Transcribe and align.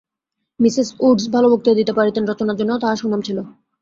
Mrs 0.59 0.87
Woods 1.01 1.25
ভাল 1.33 1.45
বক্তৃতা 1.51 1.79
দিতে 1.79 1.93
পারিতেন, 1.97 2.23
রচনার 2.25 2.59
জন্যও 2.59 2.81
তাঁহার 2.81 2.99
সুনাম 3.01 3.21
ছিল। 3.23 3.37